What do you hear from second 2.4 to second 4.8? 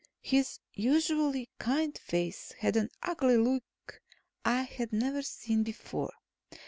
had an ugly look I